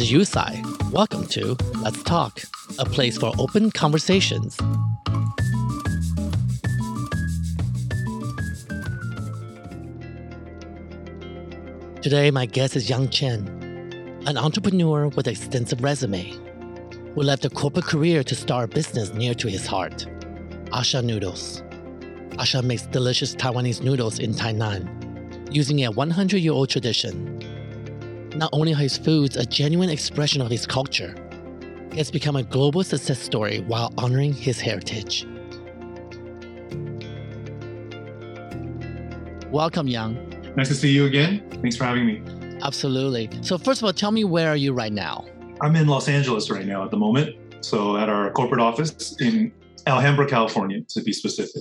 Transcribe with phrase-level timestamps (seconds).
[0.00, 0.90] is Yusai.
[0.92, 2.40] Welcome to Let's Talk,
[2.78, 4.56] a place for open conversations.
[12.00, 13.48] Today, my guest is Yang Chang,
[14.26, 16.30] an entrepreneur with extensive resume
[17.14, 20.06] who left a corporate career to start a business near to his heart,
[20.72, 21.62] Asha Noodles.
[22.38, 27.39] Asha makes delicious Taiwanese noodles in Tainan using a 100 year old tradition.
[28.40, 31.14] Not only are his foods a genuine expression of his culture,
[31.92, 35.26] he has become a global success story while honoring his heritage.
[39.50, 40.54] Welcome, Yang.
[40.56, 41.46] Nice to see you again.
[41.60, 42.22] Thanks for having me.
[42.62, 43.28] Absolutely.
[43.42, 45.26] So, first of all, tell me where are you right now?
[45.60, 47.36] I'm in Los Angeles right now at the moment.
[47.62, 49.52] So, at our corporate office in
[49.86, 51.60] Alhambra, California, to be specific.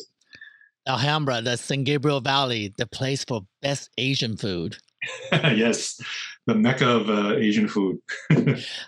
[0.88, 4.78] Alhambra, the San Gabriel Valley, the place for best Asian food.
[5.32, 6.00] yes,
[6.46, 7.98] the mecca of uh, Asian food.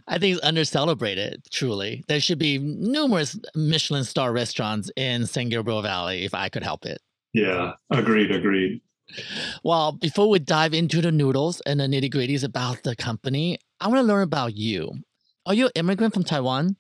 [0.08, 2.04] I think it's under celebrated, truly.
[2.08, 6.86] There should be numerous Michelin star restaurants in San Gabriel Valley if I could help
[6.86, 7.00] it.
[7.34, 8.82] Yeah, agreed, agreed.
[9.64, 13.88] Well, before we dive into the noodles and the nitty gritties about the company, I
[13.88, 14.92] want to learn about you.
[15.46, 16.76] Are you an immigrant from Taiwan?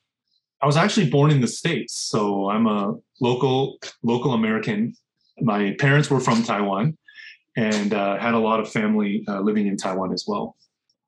[0.61, 4.93] I was actually born in the States, so I'm a local local American.
[5.39, 6.97] My parents were from Taiwan
[7.55, 10.55] and uh, had a lot of family uh, living in Taiwan as well.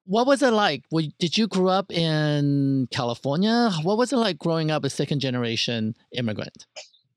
[0.05, 0.83] What was it like?
[1.19, 3.72] Did you grow up in California?
[3.83, 6.66] What was it like growing up a second generation immigrant?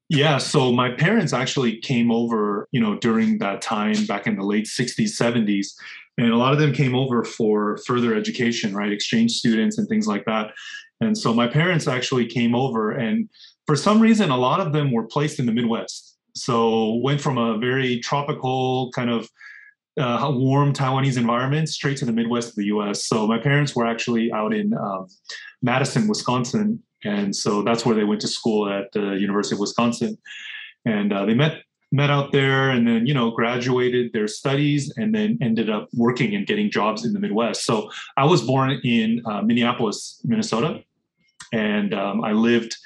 [0.09, 4.45] Yeah, so my parents actually came over, you know, during that time back in the
[4.45, 5.69] late 60s, 70s.
[6.17, 8.93] And a lot of them came over for further education, right?
[8.93, 10.53] Exchange students and things like that.
[11.01, 13.29] And so my parents actually came over, and
[13.67, 16.16] for some reason, a lot of them were placed in the Midwest.
[16.37, 19.29] So went from a very tropical kind of
[19.99, 23.07] uh, warm Taiwanese environment straight to the Midwest of the U.S.
[23.07, 25.07] So my parents were actually out in um,
[25.63, 30.19] Madison, Wisconsin, and so that's where they went to school at the University of Wisconsin.
[30.85, 31.63] And uh, they met
[31.93, 36.35] met out there, and then you know graduated their studies, and then ended up working
[36.35, 37.65] and getting jobs in the Midwest.
[37.65, 40.83] So I was born in uh, Minneapolis, Minnesota,
[41.53, 42.77] and um, I lived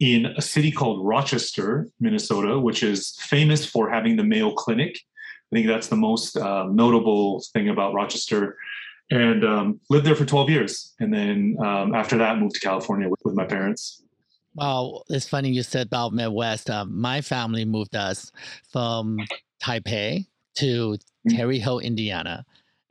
[0.00, 4.98] in a city called Rochester, Minnesota, which is famous for having the Mayo Clinic.
[5.52, 8.56] I think that's the most uh, notable thing about Rochester
[9.10, 10.94] and um, lived there for 12 years.
[10.98, 14.02] And then um, after that, moved to California with, with, my parents.
[14.54, 16.70] Wow, it's funny you said about Midwest.
[16.70, 18.32] Uh, my family moved us
[18.72, 19.18] from
[19.62, 20.26] Taipei
[20.56, 20.96] to
[21.28, 21.36] mm.
[21.36, 22.44] Terre Haute, Indiana.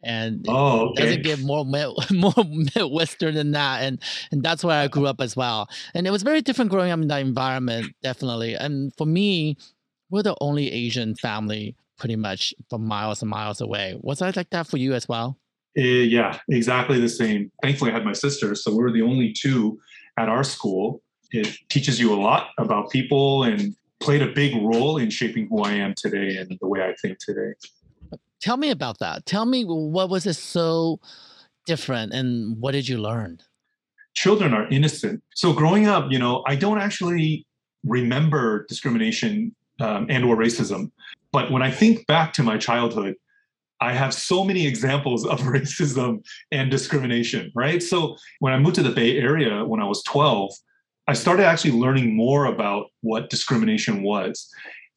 [0.06, 1.04] And oh, okay.
[1.04, 1.66] doesn't get more
[2.12, 2.34] more
[2.76, 4.00] Midwestern than that, and
[4.32, 5.68] and that's where I grew up as well.
[5.96, 8.54] And it was very different growing up in that environment, definitely.
[8.54, 9.58] And for me,
[10.12, 13.98] we're the only Asian family pretty much from miles and miles away.
[14.02, 15.40] Was that like that for you as well?
[15.78, 17.52] Uh, yeah, exactly the same.
[17.62, 19.80] Thankfully, I had my sister, so we are the only two
[20.18, 21.02] at our school.
[21.32, 25.64] It teaches you a lot about people and played a big role in shaping who
[25.64, 27.54] I am today and the way I think today.
[28.41, 29.25] Tell me about that.
[29.25, 31.00] Tell me what was it so
[31.66, 33.40] different and what did you learn?
[34.13, 35.23] Children are innocent.
[35.34, 37.45] So growing up, you know, I don't actually
[37.84, 40.91] remember discrimination um, and or racism.
[41.31, 43.16] But when I think back to my childhood,
[43.81, 47.84] I have so many examples of racism and discrimination, right?
[47.84, 50.51] So when I moved to the Bay Area when I was 12,
[51.07, 54.50] I started actually learning more about what discrimination was.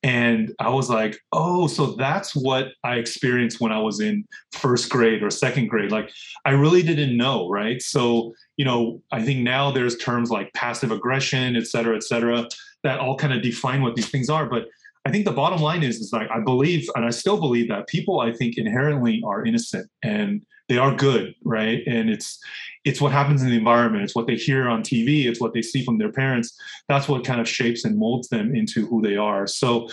[0.02, 4.90] And I was like, oh, so that's what I experienced when I was in first
[4.90, 5.90] grade or second grade.
[5.90, 6.12] Like,
[6.44, 7.82] I really didn't know, right?
[7.82, 12.46] So, you know, I think now there's terms like passive aggression, et cetera, et cetera,
[12.84, 14.46] that all kind of define what these things are.
[14.46, 14.66] But
[15.04, 17.88] I think the bottom line is, is like I believe, and I still believe that
[17.88, 21.82] people, I think, inherently are innocent and they are good, right?
[21.86, 22.38] And it's
[22.84, 24.04] it's what happens in the environment.
[24.04, 25.26] It's what they hear on TV.
[25.26, 26.58] It's what they see from their parents.
[26.88, 29.46] That's what kind of shapes and molds them into who they are.
[29.46, 29.88] So,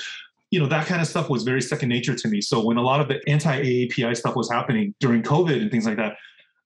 [0.52, 2.42] you know, that kind of stuff was very second nature to me.
[2.42, 5.98] So when a lot of the anti-AAPI stuff was happening during COVID and things like
[5.98, 6.16] that,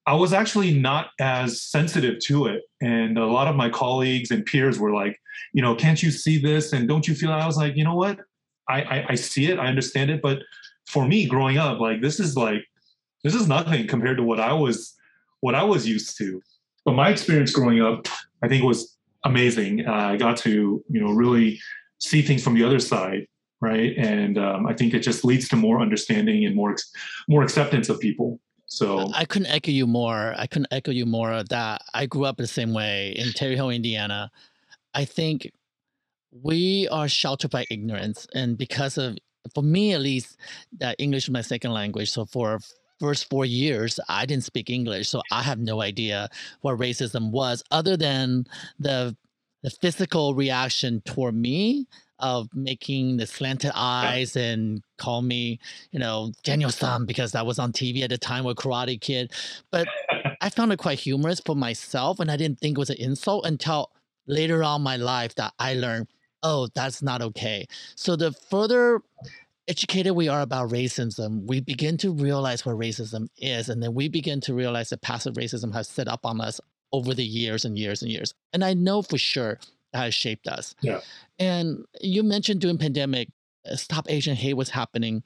[0.05, 2.63] I was actually not as sensitive to it.
[2.81, 5.19] And a lot of my colleagues and peers were like,
[5.53, 6.73] you know, can't you see this?
[6.73, 7.31] And don't you feel?
[7.31, 8.19] I was like, you know what?
[8.67, 10.39] I, I, I see it, I understand it, but
[10.87, 12.63] for me growing up, like this is like
[13.23, 14.95] this is nothing compared to what I was
[15.41, 16.41] what I was used to.
[16.85, 18.07] But my experience growing up,
[18.43, 19.85] I think was amazing.
[19.87, 21.59] Uh, I got to you know really
[21.99, 23.27] see things from the other side,
[23.61, 23.93] right?
[23.97, 26.75] And um, I think it just leads to more understanding and more
[27.27, 28.39] more acceptance of people.
[28.65, 30.35] So I couldn't echo you more.
[30.37, 33.73] I couldn't echo you more that I grew up the same way in Terre Haute,
[33.73, 34.29] Indiana.
[34.93, 35.51] I think
[36.31, 39.17] we are sheltered by ignorance and because of
[39.53, 40.37] for me at least
[40.77, 42.59] that english is my second language so for
[42.99, 46.29] first four years, I didn't speak English, so I have no idea
[46.61, 48.45] what racism was, other than
[48.79, 49.15] the
[49.61, 51.85] the physical reaction toward me
[52.19, 55.59] of making the slanted eyes and call me,
[55.91, 59.31] you know, Daniel San because I was on TV at the time with Karate Kid.
[59.71, 59.87] But
[60.41, 63.45] I found it quite humorous for myself, and I didn't think it was an insult
[63.45, 63.91] until
[64.27, 66.07] later on my life that I learned,
[66.43, 67.67] oh, that's not okay.
[67.95, 69.01] So the further
[69.69, 73.69] educated we are about racism, we begin to realize what racism is.
[73.69, 76.59] And then we begin to realize that passive racism has set up on us
[76.91, 78.33] over the years and years and years.
[78.51, 79.59] And I know for sure
[79.93, 80.75] that has shaped us.
[80.81, 81.01] Yeah.
[81.37, 83.29] And you mentioned during pandemic,
[83.69, 85.23] uh, Stop Asian Hate was happening.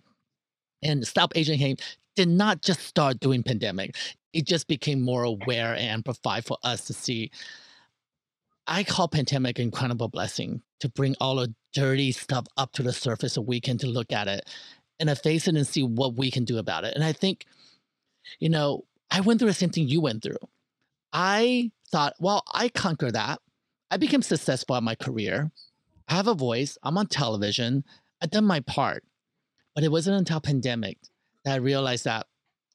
[0.84, 1.82] And Stop Asian Hate
[2.16, 3.96] did not just start during pandemic.
[4.34, 7.32] It just became more aware and amplified for us to see
[8.68, 12.94] I call pandemic an incredible blessing to bring all the dirty stuff up to the
[12.94, 14.50] surface so we can to look at it
[15.00, 16.94] and face it and see what we can do about it.
[16.96, 17.46] And I think,
[18.40, 20.38] you know, I went through the same thing you went through.
[21.12, 23.40] I thought, well, I conquer that.
[23.92, 25.52] I became successful at my career.
[26.08, 26.78] I have a voice.
[26.84, 27.84] I'm on television.
[28.22, 29.04] I done my part.
[29.76, 30.98] But it wasn't until pandemic
[31.46, 32.28] that I realized that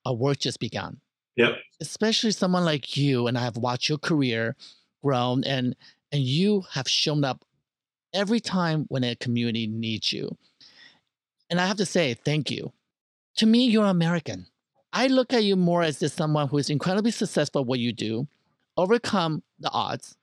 [0.05, 1.01] our work just began.
[1.37, 1.56] Yep.
[1.81, 4.56] Especially someone like you, and I have watched your career
[5.03, 5.77] grown and
[6.11, 7.44] and you have shown up
[8.12, 10.37] every time when a community needs you.
[11.50, 12.72] And I have to say, thank you.
[13.37, 14.46] To me, you're American.
[14.93, 17.93] I look at you more as just someone who is incredibly successful at what you
[17.93, 18.26] do,
[18.76, 20.16] overcome the odds,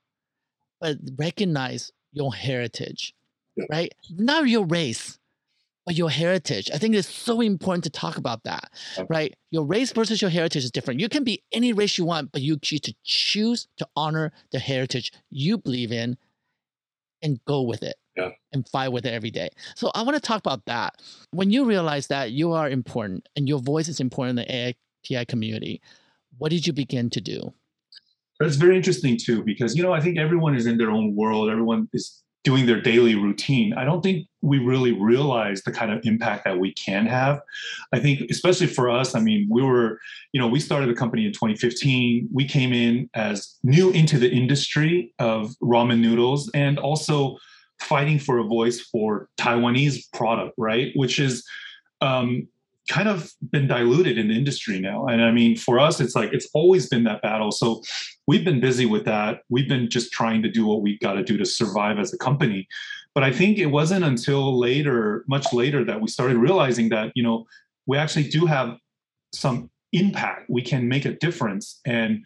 [0.80, 3.14] but recognize your heritage,
[3.70, 3.94] right?
[4.10, 5.18] Not your race,
[5.84, 6.68] but your heritage.
[6.74, 8.70] I think it's so important to talk about that,
[9.08, 9.34] right?
[9.50, 11.00] Your race versus your heritage is different.
[11.00, 14.58] You can be any race you want, but you choose to choose to honor the
[14.58, 16.18] heritage you believe in
[17.26, 18.30] and go with it yeah.
[18.52, 19.48] and fight with it every day.
[19.74, 20.94] So I want to talk about that.
[21.32, 24.74] When you realize that you are important and your voice is important in the
[25.10, 25.82] AAPI community,
[26.38, 27.52] what did you begin to do?
[28.38, 31.50] That's very interesting too, because you know I think everyone is in their own world.
[31.50, 36.00] Everyone is doing their daily routine, I don't think we really realize the kind of
[36.04, 37.40] impact that we can have.
[37.92, 39.98] I think, especially for us, I mean, we were,
[40.30, 42.28] you know, we started the company in 2015.
[42.32, 47.36] We came in as new into the industry of ramen noodles and also
[47.80, 50.92] fighting for a voice for Taiwanese product, right?
[50.94, 51.44] Which is,
[52.00, 52.46] um,
[52.88, 55.06] kind of been diluted in the industry now.
[55.06, 57.50] And I mean, for us, it's like it's always been that battle.
[57.50, 57.82] So
[58.26, 59.42] we've been busy with that.
[59.48, 62.18] We've been just trying to do what we got to do to survive as a
[62.18, 62.68] company.
[63.14, 67.22] But I think it wasn't until later, much later, that we started realizing that, you
[67.22, 67.46] know,
[67.86, 68.76] we actually do have
[69.32, 70.50] some impact.
[70.50, 71.80] We can make a difference.
[71.86, 72.24] And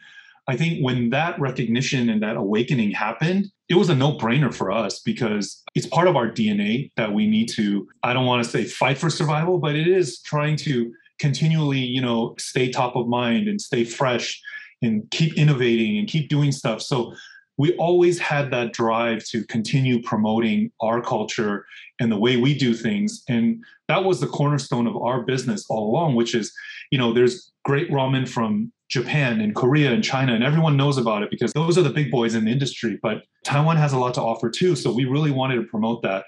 [0.48, 4.72] I think when that recognition and that awakening happened, it was a no brainer for
[4.72, 8.50] us because it's part of our DNA that we need to, I don't want to
[8.50, 13.06] say fight for survival, but it is trying to continually, you know, stay top of
[13.06, 14.42] mind and stay fresh
[14.82, 16.82] and keep innovating and keep doing stuff.
[16.82, 17.14] So
[17.58, 21.64] we always had that drive to continue promoting our culture
[22.00, 23.22] and the way we do things.
[23.28, 26.52] And that was the cornerstone of our business all along, which is,
[26.90, 31.22] you know, there's great ramen from Japan and Korea and China, and everyone knows about
[31.22, 32.98] it because those are the big boys in the industry.
[33.00, 34.74] But Taiwan has a lot to offer too.
[34.74, 36.24] So we really wanted to promote that.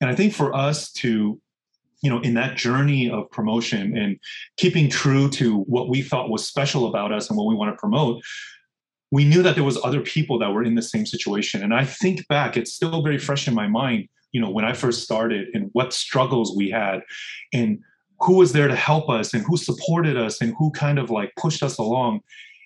[0.00, 1.38] And I think for us to,
[2.02, 4.16] you know, in that journey of promotion and
[4.56, 7.78] keeping true to what we thought was special about us and what we want to
[7.78, 8.22] promote,
[9.10, 11.62] we knew that there was other people that were in the same situation.
[11.62, 14.72] And I think back, it's still very fresh in my mind, you know, when I
[14.72, 17.00] first started and what struggles we had
[17.52, 17.78] and
[18.20, 21.32] who was there to help us and who supported us and who kind of like
[21.36, 22.20] pushed us along.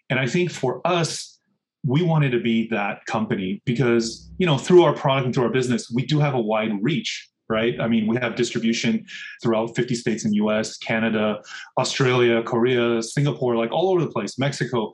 [0.08, 1.38] And I think for us,
[1.84, 5.50] we wanted to be that company because, you know, through our product and through our
[5.50, 7.80] business, we do have a wide reach, right?
[7.80, 9.04] I mean, we have distribution
[9.42, 11.40] throughout 50 states in US, Canada,
[11.78, 14.92] Australia, Korea, Singapore, like all over the place, Mexico.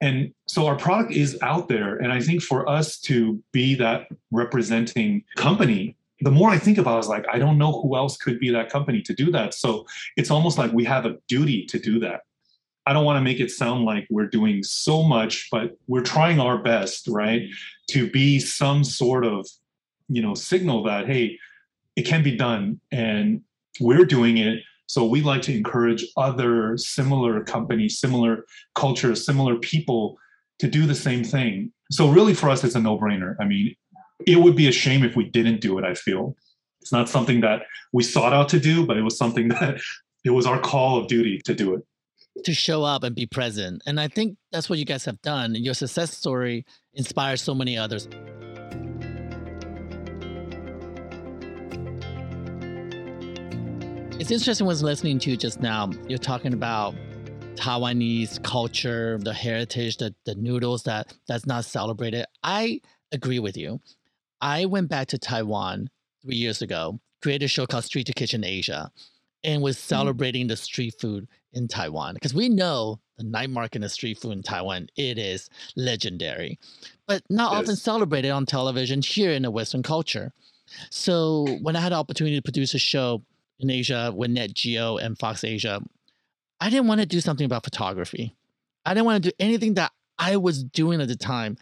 [0.00, 1.96] And so our product is out there.
[1.96, 6.92] And I think for us to be that representing company the more I think about
[6.92, 9.30] it, I was like, I don't know who else could be that company to do
[9.32, 9.54] that.
[9.54, 9.86] So
[10.16, 12.20] it's almost like we have a duty to do that.
[12.86, 16.40] I don't want to make it sound like we're doing so much, but we're trying
[16.40, 17.42] our best, right?
[17.90, 19.46] To be some sort of,
[20.08, 21.38] you know, signal that, hey,
[21.96, 23.42] it can be done and
[23.80, 24.62] we're doing it.
[24.86, 30.18] So we like to encourage other similar companies, similar cultures, similar people
[30.58, 31.72] to do the same thing.
[31.90, 33.36] So really for us, it's a no brainer.
[33.40, 33.74] I mean,
[34.26, 36.36] it would be a shame if we didn't do it, I feel.
[36.80, 37.62] It's not something that
[37.92, 39.80] we sought out to do, but it was something that
[40.24, 41.82] it was our call of duty to do it.
[42.44, 43.82] To show up and be present.
[43.86, 45.54] And I think that's what you guys have done.
[45.54, 46.64] Your success story
[46.94, 48.08] inspires so many others.
[54.18, 55.90] It's interesting was listening to you just now.
[56.08, 56.94] You're talking about
[57.56, 62.26] Taiwanese culture, the heritage, the, the noodles that that's not celebrated.
[62.42, 63.80] I agree with you.
[64.42, 65.88] I went back to Taiwan
[66.22, 68.90] three years ago, created a show called Street to Kitchen Asia,
[69.44, 69.88] and was mm-hmm.
[69.88, 70.48] celebrating mm.
[70.48, 74.32] the street food in Taiwan because we know the night market and the street food
[74.32, 76.58] in Taiwan it is legendary,
[77.06, 77.62] but not yes.
[77.62, 80.32] often celebrated on television here in the Western culture.
[80.90, 83.22] So when I had the opportunity to produce a show
[83.60, 85.80] in Asia with Nat Geo and Fox Asia,
[86.60, 88.34] I didn't want to do something about photography.
[88.84, 91.58] I didn't want to do anything that I was doing at the time.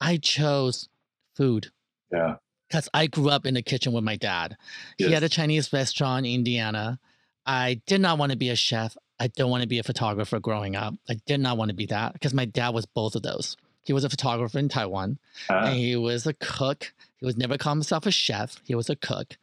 [0.00, 0.88] I chose
[1.34, 1.70] food.
[2.12, 2.36] Yeah.
[2.68, 4.56] Because I grew up in the kitchen with my dad.
[4.98, 5.08] Yes.
[5.08, 7.00] He had a Chinese restaurant in Indiana.
[7.44, 8.96] I did not want to be a chef.
[9.18, 10.94] I don't want to be a photographer growing up.
[11.08, 13.56] I did not want to be that because my dad was both of those.
[13.82, 16.92] He was a photographer in Taiwan uh, and he was a cook.
[17.18, 18.56] He was never called himself a chef.
[18.64, 19.36] He was a cook.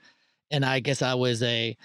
[0.52, 1.76] And I guess I was a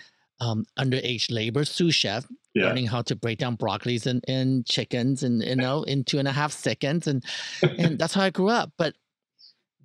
[0.40, 2.66] um, underage labor sous chef, yeah.
[2.66, 6.28] learning how to break down broccolis and, and chickens and you know in two and
[6.28, 7.06] a half seconds.
[7.06, 7.24] And
[7.78, 8.72] and that's how I grew up.
[8.76, 8.94] But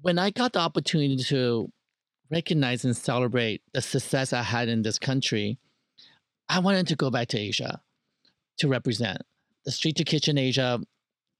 [0.02, 1.72] when I got the opportunity to
[2.30, 5.58] recognize and celebrate the success I had in this country,
[6.50, 7.82] I wanted to go back to Asia
[8.60, 9.22] to represent
[9.66, 10.80] the Street to Kitchen Asia.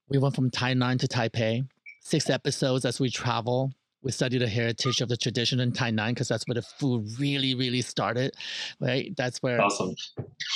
[0.08, 1.66] We went from Tainan to Taipei,
[2.00, 3.72] six episodes as we travel.
[4.02, 7.54] We study the heritage of the tradition in Tainan because that's where the food really,
[7.54, 8.32] really started,
[8.80, 9.12] right?
[9.16, 9.96] That's where awesome.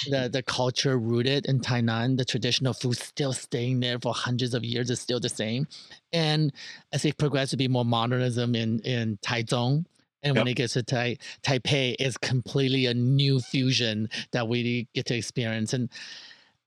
[0.09, 4.65] the, the culture rooted in Tainan, the traditional food still staying there for hundreds of
[4.65, 5.67] years is still the same.
[6.13, 6.53] And
[6.93, 9.87] as it progressed to be more modernism in, in Taichung,
[10.23, 15.07] and when it gets to tai- Taipei, it's completely a new fusion that we get
[15.07, 15.73] to experience.
[15.73, 15.91] And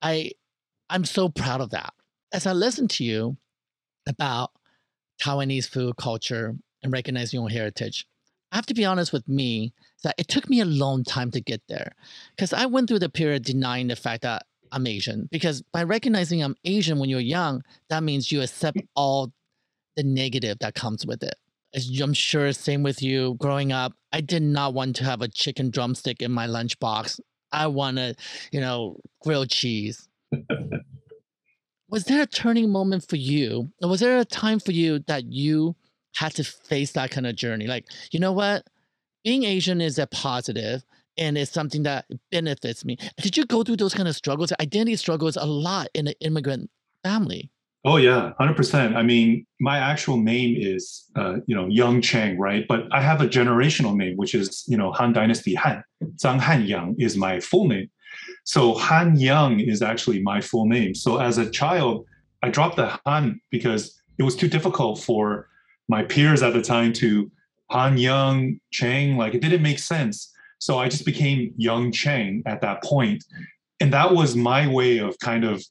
[0.02, 0.32] I,
[0.90, 1.94] I'm so proud of that.
[2.34, 3.38] As I listen to you
[4.08, 4.52] about
[5.22, 8.06] Taiwanese food culture and recognizing your own heritage,
[8.52, 11.42] I have to be honest with me that it took me a long time to
[11.42, 11.94] get there
[12.36, 15.28] because I went through the period denying the fact that I'm Asian.
[15.32, 19.32] Because by recognizing I'm Asian when you're young, that means you accept all
[19.96, 21.36] the negative that comes with it.
[22.02, 23.36] I'm sure same with you.
[23.36, 27.20] Growing up, I did not want to have a chicken drumstick in my lunchbox.
[27.52, 28.18] I wanted,
[28.52, 30.08] you know, grilled cheese.
[31.96, 33.72] was there a turning moment for you?
[33.82, 35.78] Or was there a time for you that you
[36.16, 37.68] had to face that kind of journey?
[37.68, 38.68] Like, you know what?
[39.24, 40.84] Being Asian is a positive
[41.18, 42.98] and it's something that benefits me.
[43.22, 46.70] Did you go through those kind of struggles, identity struggles a lot in an immigrant
[47.02, 47.50] family?
[47.86, 48.98] Oh yeah, hundred percent.
[48.98, 52.66] I mean, my actual name is uh, you know Young Chang, right?
[52.68, 55.84] But I have a generational name, which is you know Han Dynasty Han.
[56.16, 57.88] Zhang Han Yang is my full name.
[58.44, 60.96] So Han Yang is actually my full name.
[60.96, 62.06] So as a child,
[62.44, 65.48] I dropped the Han because it was too difficult for
[65.88, 67.32] my peers at the time to
[67.72, 69.18] Han Yang Chang.
[69.18, 70.32] Like it didn't make sense.
[70.60, 73.24] So I just became Yang Chang at that point,
[73.80, 75.64] and that was my way of kind of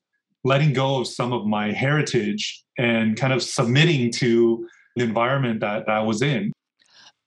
[0.45, 5.89] letting go of some of my heritage and kind of submitting to the environment that
[5.89, 6.53] I was in.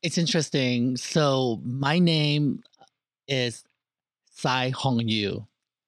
[0.03, 0.95] It's interesting.
[0.97, 2.63] So my name
[3.27, 3.63] is
[4.37, 5.45] Tsai Hong Yu.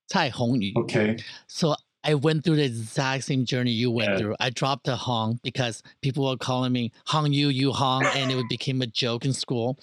[0.09, 0.73] Tsai Hong Yu.
[0.77, 1.17] Okay.
[1.47, 4.17] So I went through the exact same journey you went yeah.
[4.17, 4.35] through.
[4.39, 8.49] I dropped the Hong because people were calling me Hong Yu, Yu Hong, and it
[8.49, 9.77] became a joke in school.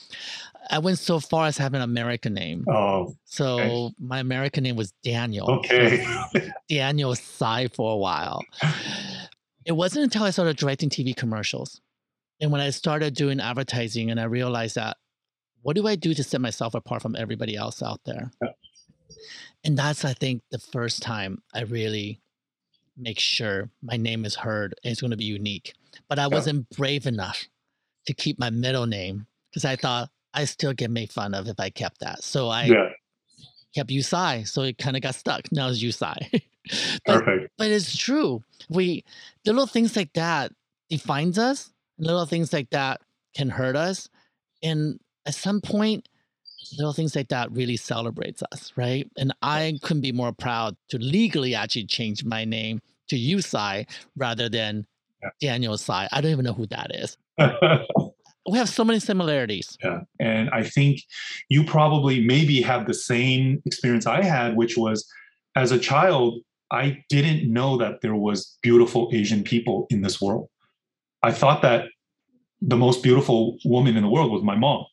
[0.70, 2.64] I went so far as having an American name.
[2.68, 3.14] Oh.
[3.25, 3.94] So okay.
[4.00, 5.49] my American name was Daniel.
[5.49, 6.04] Okay.
[6.68, 8.42] Daniel Tsai for a while.
[9.64, 11.80] It wasn't until I started directing TV commercials.
[12.40, 14.96] And when I started doing advertising and I realized that
[15.66, 18.30] what do I do to set myself apart from everybody else out there?
[18.40, 18.50] Yeah.
[19.64, 22.20] And that's, I think, the first time I really
[22.96, 25.75] make sure my name is heard and it's going to be unique.
[26.08, 26.28] But I yeah.
[26.28, 27.46] wasn't brave enough
[28.06, 31.58] to keep my middle name because I thought I still get made fun of if
[31.58, 32.23] I kept that.
[32.23, 32.90] So I yeah.
[33.75, 34.46] kept Yusai.
[34.46, 35.46] So it kind of got stuck.
[35.50, 36.30] Now it's Yusai.
[37.04, 37.52] but, Perfect.
[37.58, 38.44] But it's true.
[38.68, 39.04] We
[39.44, 40.52] little things like that
[40.90, 41.73] defines us.
[41.99, 43.00] Little things like that
[43.35, 44.08] can hurt us.
[44.62, 46.09] And at some point,
[46.78, 49.11] little things like that really celebrates us, right?
[49.16, 54.49] And I couldn't be more proud to legally actually change my name to Yusai rather
[54.49, 54.87] than
[55.23, 55.30] yeah.
[55.40, 56.09] Daniel Tsai.
[56.11, 57.16] I don't even know who that is.
[58.49, 59.76] we have so many similarities.
[59.83, 60.00] Yeah.
[60.21, 61.02] And I think
[61.49, 65.09] you probably maybe have the same experience I had, which was
[65.56, 66.40] as a child,
[66.71, 70.49] I didn't know that there was beautiful Asian people in this world.
[71.23, 71.87] I thought that
[72.61, 74.85] the most beautiful woman in the world was my mom.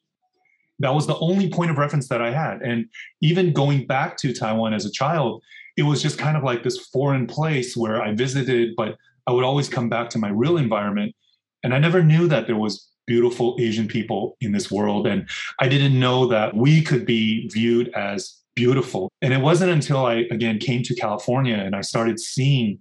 [0.79, 2.61] That was the only point of reference that I had.
[2.61, 2.85] And
[3.21, 5.43] even going back to Taiwan as a child,
[5.77, 8.95] it was just kind of like this foreign place where I visited, but
[9.27, 11.15] I would always come back to my real environment.
[11.63, 15.07] And I never knew that there was beautiful Asian people in this world.
[15.07, 15.27] And
[15.59, 19.11] I didn't know that we could be viewed as beautiful.
[19.21, 22.79] And it wasn't until I again came to California and I started seeing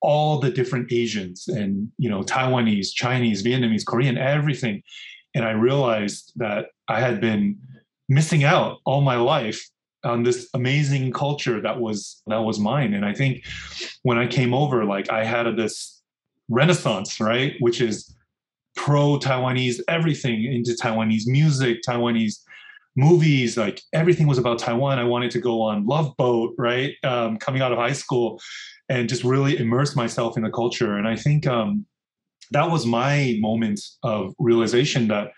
[0.00, 4.82] all the different Asians and you know Taiwanese, Chinese, Vietnamese, Korean, everything,
[5.34, 7.58] and I realized that I had been
[8.08, 9.64] missing out all my life
[10.04, 12.94] on this amazing culture that was that was mine.
[12.94, 13.44] And I think
[14.02, 16.02] when I came over, like I had this
[16.48, 18.14] renaissance, right, which is
[18.76, 22.40] pro Taiwanese everything into Taiwanese music, Taiwanese
[22.96, 24.98] movies, like everything was about Taiwan.
[24.98, 26.94] I wanted to go on Love Boat, right?
[27.02, 28.40] Um, coming out of high school
[28.88, 30.96] and just really immerse myself in the culture.
[30.96, 31.86] And I think um,
[32.50, 35.28] that was my moment of realization that,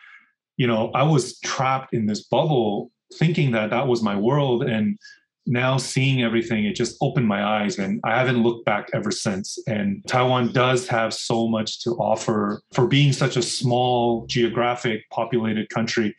[0.57, 4.63] you know, I was trapped in this bubble thinking that that was my world.
[4.65, 4.99] And
[5.47, 9.59] now seeing everything, it just opened my eyes and I haven't looked back ever since.
[9.69, 15.69] And Taiwan does have so much to offer for being such a small geographic populated
[15.69, 16.17] country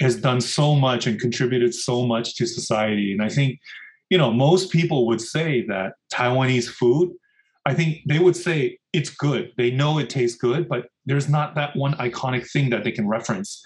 [0.00, 3.12] has done so much and contributed so much to society.
[3.12, 3.60] And I think,
[4.10, 7.12] you know, most people would say that Taiwanese food,
[7.64, 9.52] I think they would say it's good.
[9.56, 13.08] They know it tastes good, but there's not that one iconic thing that they can
[13.08, 13.62] reference.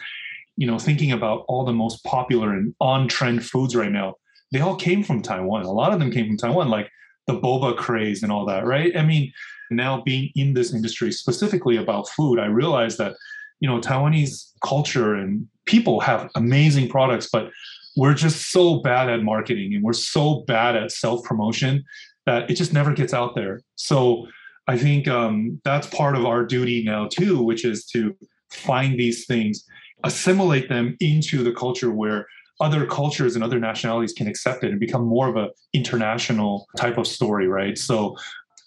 [0.57, 4.15] You know, thinking about all the most popular and on trend foods right now,
[4.51, 5.63] they all came from Taiwan.
[5.65, 6.91] A lot of them came from Taiwan, like
[7.27, 8.97] the boba craze and all that, right?
[8.97, 9.33] I mean,
[9.71, 13.15] now being in this industry specifically about food, I realized that
[13.61, 17.51] you know taiwanese culture and people have amazing products but
[17.97, 21.85] we're just so bad at marketing and we're so bad at self promotion
[22.25, 24.27] that it just never gets out there so
[24.69, 28.17] i think um, that's part of our duty now too which is to
[28.51, 29.65] find these things
[30.05, 32.27] assimilate them into the culture where
[32.61, 36.99] other cultures and other nationalities can accept it and become more of a international type
[36.99, 38.17] of story right so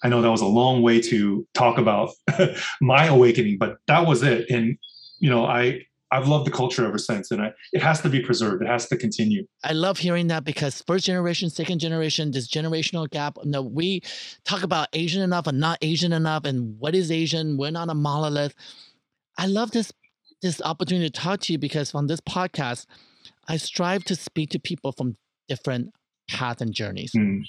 [0.04, 2.10] I know that was a long way to talk about
[2.82, 4.50] my awakening, but that was it.
[4.50, 4.78] And
[5.20, 5.82] you know, I
[6.12, 8.62] I've loved the culture ever since, and I, it has to be preserved.
[8.62, 9.48] It has to continue.
[9.64, 13.38] I love hearing that because first generation, second generation, this generational gap.
[13.46, 14.02] No, we
[14.44, 17.58] talk about Asian enough and not Asian enough, and what is Asian?
[17.58, 18.54] We're not a monolith.
[19.38, 19.92] I love this
[20.42, 22.88] this opportunity to talk to you because on this podcast,
[23.48, 25.16] I strive to speak to people from
[25.48, 25.94] different
[26.28, 27.14] paths and journeys.
[27.16, 27.44] Mm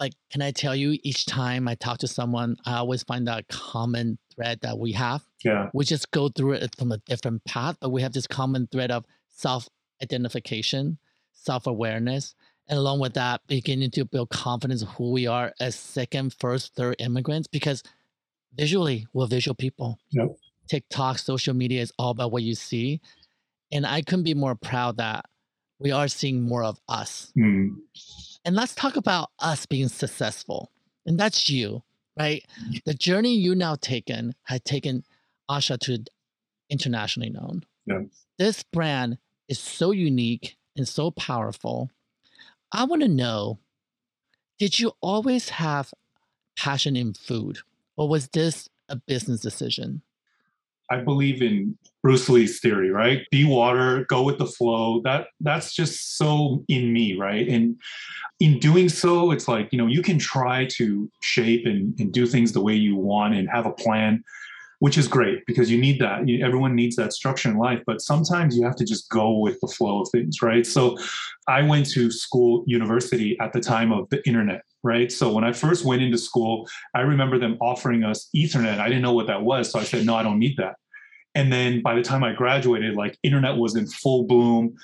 [0.00, 3.46] like can i tell you each time i talk to someone i always find that
[3.48, 7.76] common thread that we have yeah we just go through it from a different path
[7.80, 10.98] but we have this common thread of self-identification
[11.32, 12.34] self-awareness
[12.68, 16.74] and along with that beginning to build confidence of who we are as second first
[16.74, 17.82] third immigrants because
[18.54, 20.28] visually we're visual people yep.
[20.68, 23.00] tiktok social media is all about what you see
[23.72, 25.24] and i couldn't be more proud that
[25.78, 27.70] we are seeing more of us mm.
[28.48, 30.72] And let's talk about us being successful.
[31.04, 31.82] And that's you,
[32.18, 32.42] right?
[32.86, 35.04] The journey you now taken had taken
[35.50, 36.02] Asha to
[36.70, 37.66] internationally known.
[37.84, 38.04] Yeah.
[38.38, 39.18] This brand
[39.50, 41.90] is so unique and so powerful.
[42.72, 43.58] I want to know
[44.58, 45.92] did you always have
[46.56, 47.58] passion in food,
[47.98, 50.00] or was this a business decision?
[50.90, 53.22] I believe in Bruce Lee's theory, right?
[53.30, 55.00] Be water, go with the flow.
[55.02, 57.48] That that's just so in me, right?
[57.48, 57.76] And
[58.40, 62.26] in doing so, it's like, you know, you can try to shape and, and do
[62.26, 64.22] things the way you want and have a plan,
[64.78, 66.28] which is great because you need that.
[66.28, 69.58] You, everyone needs that structure in life, but sometimes you have to just go with
[69.60, 70.64] the flow of things, right?
[70.64, 70.96] So
[71.48, 75.10] I went to school, university at the time of the internet, right?
[75.10, 78.78] So when I first went into school, I remember them offering us Ethernet.
[78.78, 79.70] I didn't know what that was.
[79.70, 80.76] So I said, no, I don't need that.
[81.34, 84.76] And then by the time I graduated, like internet was in full bloom.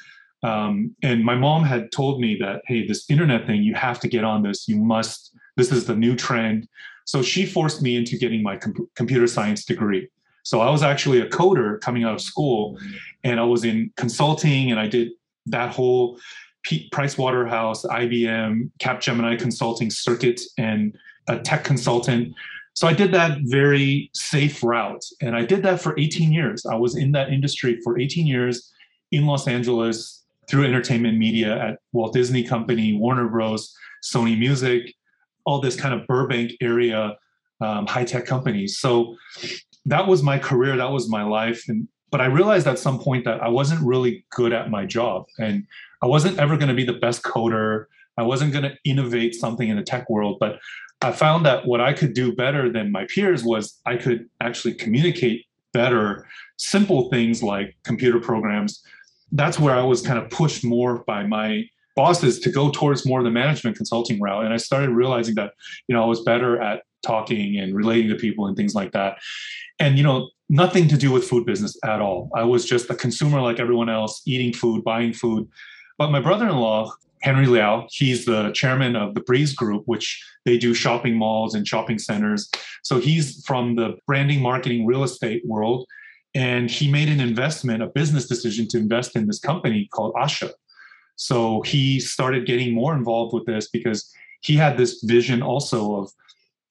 [0.42, 4.08] Um, and my mom had told me that, hey, this internet thing, you have to
[4.08, 4.68] get on this.
[4.68, 6.68] You must, this is the new trend.
[7.06, 10.08] So she forced me into getting my com- computer science degree.
[10.42, 12.78] So I was actually a coder coming out of school
[13.22, 15.08] and I was in consulting and I did
[15.46, 16.20] that whole
[16.64, 20.96] P- Price Waterhouse, IBM, Capgemini consulting circuit and
[21.28, 22.34] a tech consultant.
[22.74, 25.04] So I did that very safe route.
[25.20, 26.66] And I did that for 18 years.
[26.66, 28.72] I was in that industry for 18 years
[29.12, 34.94] in Los Angeles, through entertainment media at Walt Disney Company, Warner Bros., Sony Music,
[35.46, 37.16] all this kind of Burbank area
[37.60, 38.78] um, high tech companies.
[38.78, 39.16] So
[39.86, 41.64] that was my career, that was my life.
[41.68, 45.26] And but I realized at some point that I wasn't really good at my job,
[45.38, 45.66] and
[46.04, 47.86] I wasn't ever going to be the best coder.
[48.16, 50.60] I wasn't going to innovate something in the tech world, but
[51.02, 54.74] I found that what I could do better than my peers was I could actually
[54.74, 56.24] communicate better
[56.56, 58.80] simple things like computer programs
[59.34, 61.64] that's where I was kind of pushed more by my
[61.96, 64.44] bosses to go towards more of the management consulting route.
[64.44, 65.52] And I started realizing that,
[65.88, 69.18] you know, I was better at talking and relating to people and things like that.
[69.78, 72.30] And, you know, nothing to do with food business at all.
[72.34, 75.48] I was just a consumer like everyone else, eating food, buying food.
[75.98, 80.22] But my brother in law, Henry Liao, he's the chairman of the Breeze Group, which
[80.44, 82.50] they do shopping malls and shopping centers.
[82.82, 85.86] So he's from the branding, marketing, real estate world.
[86.34, 90.50] And he made an investment, a business decision to invest in this company called Asha.
[91.16, 96.10] So he started getting more involved with this because he had this vision also of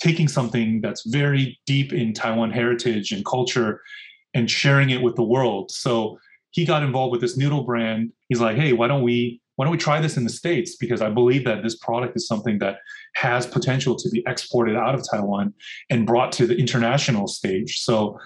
[0.02, 3.82] taking something that's very deep in Taiwan heritage and culture
[4.34, 5.72] and sharing it with the world.
[5.72, 6.20] So
[6.54, 8.12] he got involved with this noodle brand.
[8.30, 10.76] He's like, hey, why don't we why don't we try this in the states?
[10.78, 12.78] Because I believe that this product is something that
[13.16, 15.54] has potential to be exported out of Taiwan
[15.92, 17.82] and brought to the international stage.
[17.82, 18.18] So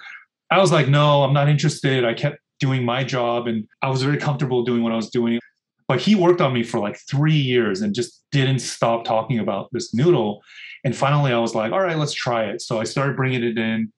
[0.50, 2.04] I was like, no, I'm not interested.
[2.04, 5.38] I kept doing my job and I was very comfortable doing what I was doing.
[5.86, 9.68] But he worked on me for like three years and just didn't stop talking about
[9.72, 10.42] this noodle.
[10.84, 12.62] And finally, I was like, all right, let's try it.
[12.62, 13.92] So I started bringing it in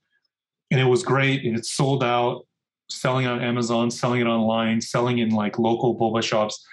[0.71, 1.45] and it was great.
[1.45, 2.45] And it sold out,
[2.91, 6.65] selling on Amazon, selling it online, selling in like local boba shops.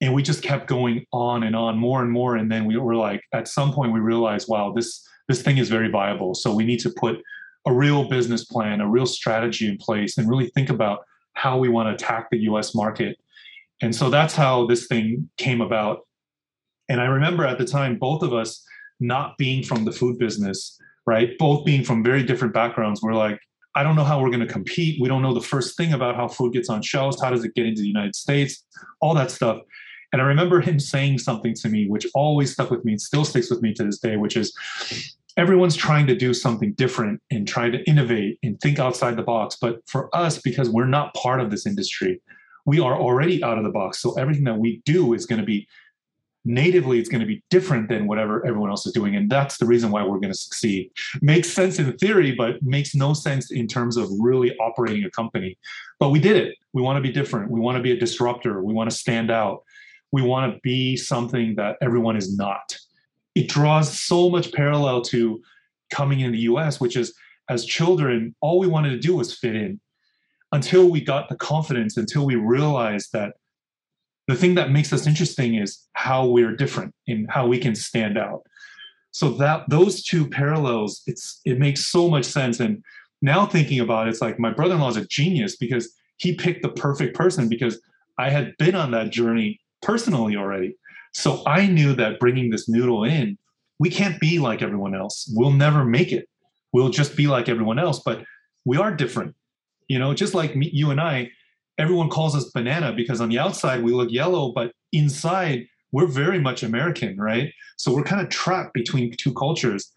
[0.00, 2.36] And we just kept going on and on more and more.
[2.36, 5.68] And then we were like, at some point, we realized, wow, this this thing is
[5.68, 6.34] very viable.
[6.34, 7.20] So we need to put
[7.66, 11.68] a real business plan, a real strategy in place, and really think about how we
[11.68, 13.16] want to attack the US market.
[13.80, 16.00] And so that's how this thing came about.
[16.88, 18.64] And I remember at the time, both of us
[18.98, 21.38] not being from the food business, right?
[21.38, 23.00] Both being from very different backgrounds.
[23.00, 23.40] We're like,
[23.74, 25.00] I don't know how we're going to compete.
[25.00, 27.20] We don't know the first thing about how food gets on shelves.
[27.22, 28.64] How does it get into the United States?
[29.00, 29.60] All that stuff.
[30.12, 33.24] And I remember him saying something to me, which always stuck with me and still
[33.24, 34.52] sticks with me to this day, which is
[35.36, 39.56] everyone's trying to do something different and try to innovate and think outside the box.
[39.60, 42.20] But for us, because we're not part of this industry,
[42.66, 44.00] we are already out of the box.
[44.00, 45.68] So everything that we do is going to be
[46.44, 49.14] natively, it's going to be different than whatever everyone else is doing.
[49.16, 50.90] And that's the reason why we're going to succeed.
[51.20, 55.58] Makes sense in theory, but makes no sense in terms of really operating a company.
[55.98, 56.56] But we did it.
[56.72, 57.50] We want to be different.
[57.50, 58.62] We want to be a disruptor.
[58.62, 59.62] We want to stand out.
[60.12, 62.76] We want to be something that everyone is not
[63.34, 65.42] it draws so much parallel to
[65.90, 67.14] coming in the US, which is
[67.48, 69.80] as children, all we wanted to do was fit in
[70.52, 73.34] until we got the confidence, until we realized that
[74.30, 78.16] the thing that makes us interesting is how we're different and how we can stand
[78.16, 78.42] out.
[79.10, 82.60] So that those two parallels, it's it makes so much sense.
[82.60, 82.82] And
[83.22, 86.68] now thinking about it, it's like my brother-in-law is a genius because he picked the
[86.68, 87.80] perfect person because
[88.18, 90.76] I had been on that journey personally already.
[91.12, 93.36] So I knew that bringing this noodle in,
[93.80, 95.28] we can't be like everyone else.
[95.34, 96.28] We'll never make it.
[96.72, 98.22] We'll just be like everyone else, but
[98.64, 99.34] we are different.
[99.88, 101.32] You know, just like me, you and I,
[101.80, 106.38] everyone calls us banana because on the outside we look yellow, but inside we're very
[106.38, 107.52] much American, right?
[107.78, 109.90] So we're kind of trapped between two cultures.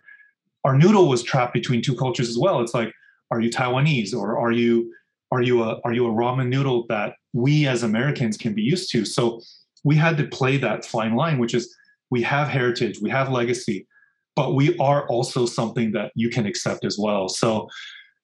[0.64, 2.62] Our noodle was trapped between two cultures as well.
[2.62, 2.92] It's like,
[3.32, 4.92] are you Taiwanese or are you
[5.32, 8.92] are you a are you a ramen noodle that we as Americans can be used
[8.92, 9.04] to?
[9.04, 9.42] So
[9.84, 11.76] we had to play that fine line, which is
[12.10, 13.88] we have heritage, we have legacy,
[14.36, 17.28] but we are also something that you can accept as well.
[17.28, 17.68] So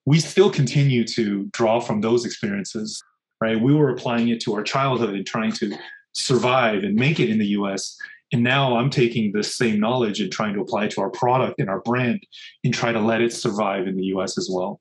[0.06, 3.04] we still continue to draw from those experiences,
[3.42, 3.60] right?
[3.60, 5.78] We were applying it to our childhood and trying to
[6.14, 7.98] survive and make it in the US.
[8.32, 11.60] And now I'm taking this same knowledge and trying to apply it to our product
[11.60, 12.22] and our brand
[12.64, 14.80] and try to let it survive in the US as well.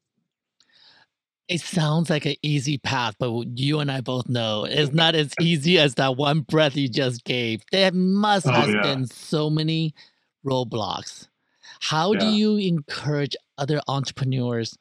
[1.49, 5.33] It sounds like an easy path, but you and I both know it's not as
[5.41, 7.63] easy as that one breath you just gave.
[7.73, 8.83] There must oh, have yeah.
[8.83, 9.95] been so many
[10.45, 11.29] roadblocks.
[11.81, 12.21] How yeah.
[12.21, 14.77] do you encourage other entrepreneurs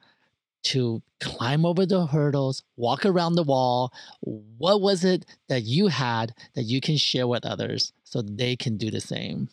[0.64, 3.92] to climb over the hurdles, walk around the wall?
[4.20, 8.76] What was it that you had that you can share with others so they can
[8.76, 9.48] do the same?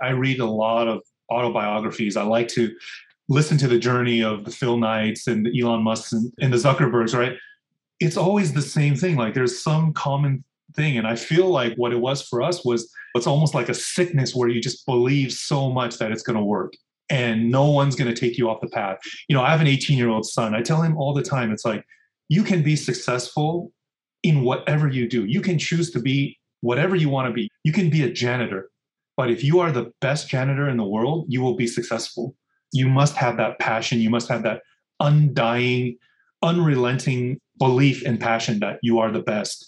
[0.00, 2.16] I read a lot of autobiographies.
[2.16, 2.74] I like to
[3.28, 6.58] listen to the journey of the Phil Knights and the Elon Musks and, and the
[6.58, 7.36] Zuckerbergs, right?
[7.98, 9.16] It's always the same thing.
[9.16, 10.98] Like there's some common thing.
[10.98, 14.34] And I feel like what it was for us was it's almost like a sickness
[14.34, 16.74] where you just believe so much that it's going to work
[17.08, 18.98] and no one's going to take you off the path.
[19.28, 20.54] You know, I have an 18 year old son.
[20.54, 21.84] I tell him all the time, it's like,
[22.28, 23.72] you can be successful
[24.22, 25.24] in whatever you do.
[25.24, 27.48] You can choose to be whatever you want to be.
[27.62, 28.70] You can be a janitor.
[29.16, 32.34] But if you are the best janitor in the world, you will be successful
[32.72, 34.00] you must have that passion.
[34.00, 34.62] You must have that
[35.00, 35.96] undying,
[36.42, 39.66] unrelenting belief and passion that you are the best.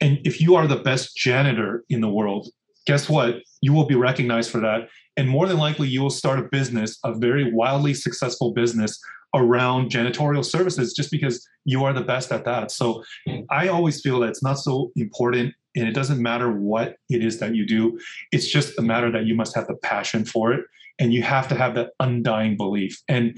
[0.00, 2.48] And if you are the best janitor in the world,
[2.86, 3.36] guess what?
[3.60, 4.88] You will be recognized for that.
[5.16, 9.00] And more than likely, you will start a business, a very wildly successful business
[9.34, 12.70] around janitorial services just because you are the best at that.
[12.70, 13.02] So
[13.50, 17.40] I always feel that it's not so important and it doesn't matter what it is
[17.40, 17.98] that you do.
[18.30, 20.64] It's just a matter that you must have the passion for it
[21.00, 23.02] and you have to have that undying belief.
[23.08, 23.36] And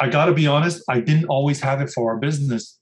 [0.00, 2.78] I got to be honest, I didn't always have it for our business,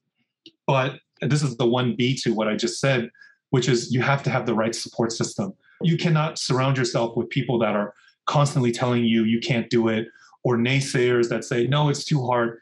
[0.67, 3.11] but this is the one B to what I just said.
[3.53, 5.53] which is you have to have the right support system.
[5.83, 7.93] You cannot surround yourself with people that are
[8.27, 10.09] constantly telling you you can't do it
[10.45, 12.59] or naysayers that say, no, it's too hard.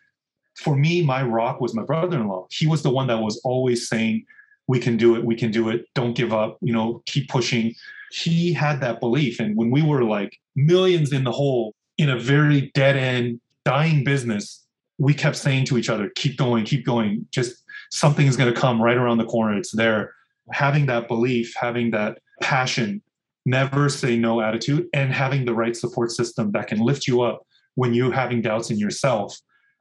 [0.56, 2.46] For me, my rock was my brother in law.
[2.50, 4.24] He was the one that was always saying,
[4.66, 7.74] we can do it, we can do it, don't give up, you know, keep pushing.
[8.12, 9.40] He had that belief.
[9.40, 14.04] And when we were like millions in the hole in a very dead end, dying
[14.04, 14.64] business,
[14.98, 17.26] we kept saying to each other, keep going, keep going.
[17.32, 19.56] Just something is going to come right around the corner.
[19.56, 20.14] It's there.
[20.52, 23.02] Having that belief, having that passion,
[23.46, 27.46] never say no attitude, and having the right support system that can lift you up
[27.74, 29.36] when you're having doubts in yourself.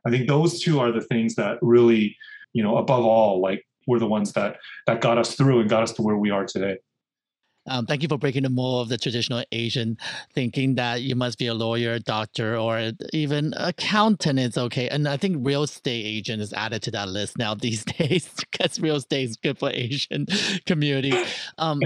[0.06, 2.16] I think those two are the things that really,
[2.54, 5.84] you know, above all, like were the ones that that got us through and got
[5.84, 6.78] us to where we are today.
[7.68, 9.98] Um, thank you for breaking the mold of the traditional Asian
[10.34, 14.88] thinking that you must be a lawyer, doctor, or even accountant is okay.
[14.90, 18.80] And I think real estate agent is added to that list now these days because
[18.80, 20.26] real estate is good for Asian
[20.66, 21.14] community.
[21.58, 21.82] Um,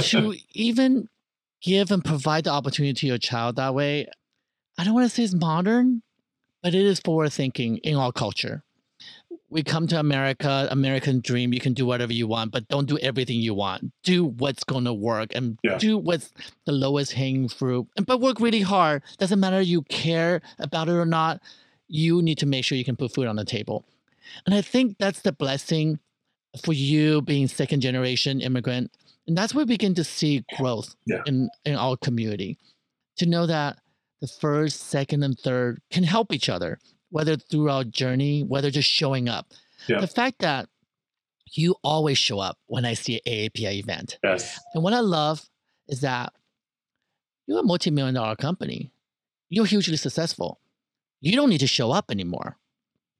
[0.00, 1.08] to even
[1.62, 4.06] give and provide the opportunity to your child that way,
[4.78, 6.02] I don't want to say it's modern,
[6.62, 8.62] but it is forward thinking in our culture
[9.56, 12.98] we come to America, American dream, you can do whatever you want, but don't do
[12.98, 13.90] everything you want.
[14.04, 15.78] Do what's going to work and yeah.
[15.78, 16.30] do what's
[16.66, 17.88] the lowest hanging fruit.
[17.96, 19.02] And but work really hard.
[19.16, 21.40] Doesn't matter you care about it or not.
[21.88, 23.86] You need to make sure you can put food on the table.
[24.44, 26.00] And I think that's the blessing
[26.62, 28.90] for you being second generation immigrant.
[29.26, 31.22] And that's where we begin to see growth yeah.
[31.24, 32.58] in, in our community.
[33.16, 33.78] To know that
[34.20, 36.78] the first, second, and third can help each other
[37.10, 39.52] whether through our journey, whether just showing up.
[39.88, 40.00] Yeah.
[40.00, 40.68] The fact that
[41.52, 44.18] you always show up when I see an AAPI event.
[44.22, 44.60] Yes.
[44.74, 45.48] And what I love
[45.88, 46.32] is that
[47.46, 48.90] you're a multi-million dollar company.
[49.48, 50.58] You're hugely successful.
[51.20, 52.58] You don't need to show up anymore.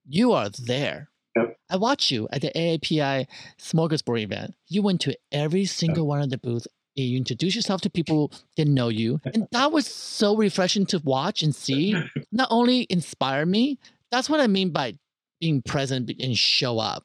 [0.09, 1.09] You are there.
[1.37, 1.59] Yep.
[1.71, 3.27] I watch you at the AAPI
[3.59, 4.55] Smorgasbord event.
[4.69, 6.09] You went to every single yep.
[6.09, 6.67] one of the booths.
[6.97, 11.43] You introduce yourself to people didn't know you, and that was so refreshing to watch
[11.43, 11.95] and see.
[12.33, 13.79] Not only inspire me,
[14.11, 14.99] that's what I mean by
[15.41, 17.05] being present and show up.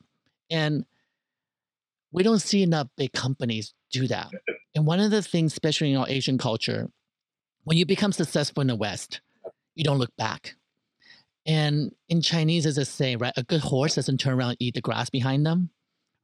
[0.49, 0.85] And
[2.11, 4.29] we don't see enough big companies do that.
[4.73, 6.89] And one of the things, especially in our Asian culture,
[7.65, 9.19] when you become successful in the West,
[9.75, 10.55] you don't look back.
[11.45, 13.33] And in Chinese, there's a saying, right?
[13.35, 15.71] A good horse doesn't turn around and eat the grass behind them,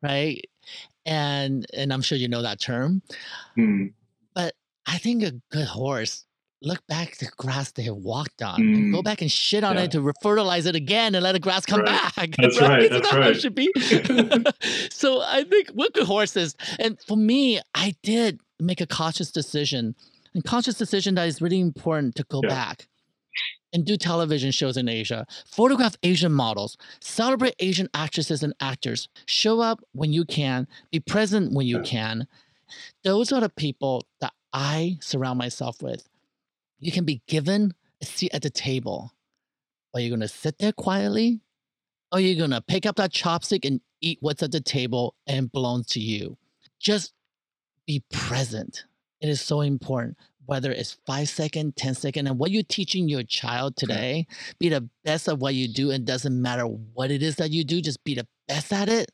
[0.01, 0.41] right?
[1.07, 3.01] And and I'm sure you know that term.
[3.57, 3.93] Mm.
[4.35, 4.53] But
[4.85, 6.25] I think a good horse
[6.61, 8.75] look back at the grass they have walked on mm.
[8.75, 9.03] and go mm.
[9.03, 9.83] back and shit on yeah.
[9.83, 12.15] it to fertilize it again and let the grass come right.
[12.15, 12.35] back.
[12.37, 12.69] That's right.
[12.69, 12.89] right.
[12.89, 13.39] That's that right.
[13.39, 13.71] should be?
[14.91, 19.95] so I think with good horses, and for me, I did make a conscious decision,
[20.33, 22.49] and conscious decision that is really important to go yeah.
[22.49, 22.87] back
[23.73, 29.59] and do television shows in Asia, photograph Asian models, celebrate Asian actresses and actors, show
[29.59, 32.27] up when you can, be present when you can.
[33.03, 36.07] Those are the people that I surround myself with.
[36.79, 39.13] You can be given a seat at the table.
[39.93, 41.41] Are you going to sit there quietly?
[42.11, 45.15] Or are you going to pick up that chopstick and eat what's at the table
[45.25, 46.37] and belongs to you?
[46.79, 47.13] Just
[47.85, 48.85] be present.
[49.19, 53.23] It is so important whether it's five second, 10 second, and what you're teaching your
[53.23, 54.25] child today,
[54.59, 55.91] be the best at what you do.
[55.91, 59.11] And doesn't matter what it is that you do, just be the best at it.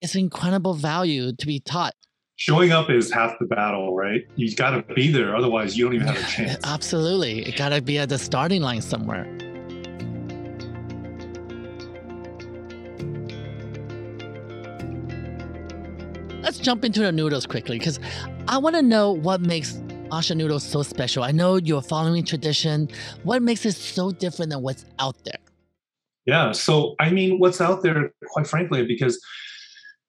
[0.00, 1.94] It's incredible value to be taught.
[2.36, 4.26] Showing up is half the battle, right?
[4.36, 5.36] You got to be there.
[5.36, 6.58] Otherwise, you don't even have a chance.
[6.64, 7.46] Absolutely.
[7.46, 9.26] You got to be at the starting line somewhere.
[16.42, 18.00] Let's jump into the noodles quickly because
[18.48, 19.80] I want to know what makes
[20.12, 21.24] Asha noodles so special?
[21.24, 22.88] I know you're following tradition.
[23.22, 25.38] What makes it so different than what's out there?
[26.26, 26.52] Yeah.
[26.52, 29.18] So, I mean, what's out there, quite frankly, because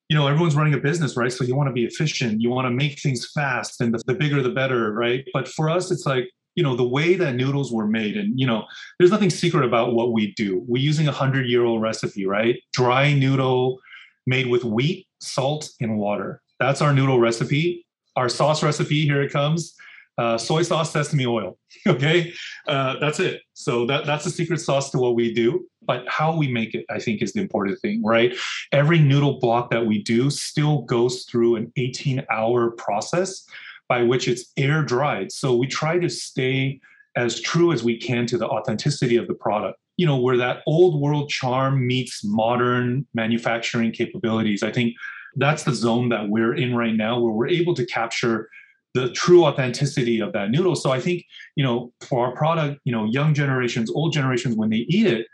[0.10, 2.66] you know everyone's running a business right so you want to be efficient you want
[2.66, 6.06] to make things fast and the, the bigger the better right but for us it's
[6.06, 8.66] like you know the way that noodles were made and you know
[9.00, 12.62] there's nothing secret about what we do we're using a hundred year old recipe right
[12.74, 13.80] dry noodle
[14.28, 17.84] made with wheat salt and water that's our noodle recipe
[18.18, 19.74] our sauce recipe here it comes
[20.18, 21.58] uh, soy sauce, sesame oil.
[21.88, 22.34] okay,
[22.68, 23.42] uh, that's it.
[23.54, 25.66] So that that's the secret sauce to what we do.
[25.86, 28.34] But how we make it, I think, is the important thing, right?
[28.72, 33.46] Every noodle block that we do still goes through an 18-hour process
[33.90, 35.32] by which it's air dried.
[35.32, 36.80] So we try to stay
[37.18, 39.78] as true as we can to the authenticity of the product.
[39.98, 44.64] You know, where that old world charm meets modern manufacturing capabilities.
[44.64, 44.96] I think
[45.36, 48.50] that's the zone that we're in right now, where we're able to capture
[48.94, 50.76] the true authenticity of that noodle.
[50.76, 51.26] So I think,
[51.56, 55.28] you know, for our product, you know, young generations, old generations, when they eat it,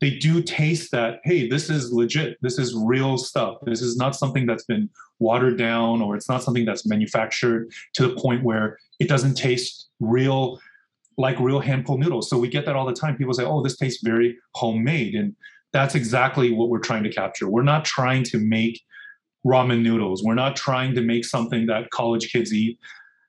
[0.00, 2.36] they do taste that hey this is legit.
[2.42, 3.58] This is real stuff.
[3.62, 8.08] This is not something that's been watered down or it's not something that's manufactured to
[8.08, 10.58] the point where it doesn't taste real
[11.18, 12.28] like real hand pulled noodles.
[12.28, 13.16] So we get that all the time.
[13.16, 15.14] People say oh this tastes very homemade.
[15.14, 15.36] And
[15.72, 17.48] that's exactly what we're trying to capture.
[17.48, 18.82] We're not trying to make
[19.46, 20.24] ramen noodles.
[20.24, 22.78] We're not trying to make something that college kids eat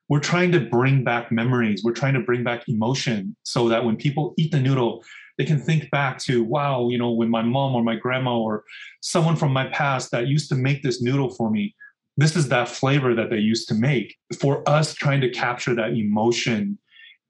[0.08, 1.82] we're trying to bring back memories.
[1.82, 5.02] We're trying to bring back emotion so that when people eat the noodle
[5.36, 8.62] they can think back to wow you know when my mom or my grandma or
[9.00, 11.74] someone from my past that used to make this noodle for me
[12.16, 14.16] this is that flavor that they used to make.
[14.38, 16.78] For us trying to capture that emotion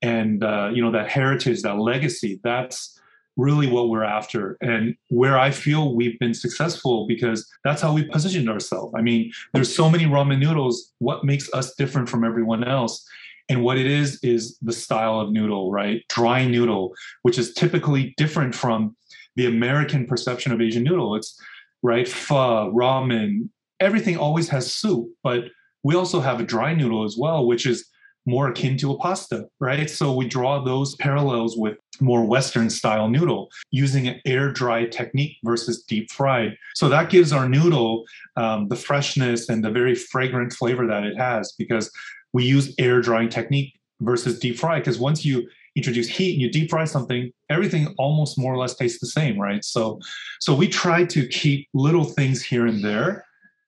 [0.02, 3.00] and uh, you know that heritage that legacy that's
[3.36, 8.04] really what we're after and where i feel we've been successful because that's how we
[8.04, 12.62] positioned ourselves i mean there's so many ramen noodles what makes us different from everyone
[12.62, 13.06] else
[13.48, 16.02] and what it is is the style of noodle, right?
[16.08, 18.96] Dry noodle, which is typically different from
[19.36, 21.14] the American perception of Asian noodle.
[21.16, 21.38] It's
[21.82, 23.48] right, pho, ramen,
[23.80, 25.44] everything always has soup, but
[25.82, 27.86] we also have a dry noodle as well, which is
[28.26, 29.90] more akin to a pasta, right?
[29.90, 35.36] So we draw those parallels with more Western style noodle using an air dry technique
[35.44, 36.56] versus deep fried.
[36.74, 38.04] So that gives our noodle
[38.36, 41.90] um, the freshness and the very fragrant flavor that it has because
[42.32, 46.50] we use air drying technique versus deep fry because once you introduce heat and you
[46.50, 49.98] deep fry something everything almost more or less tastes the same right so
[50.40, 53.24] so we try to keep little things here and there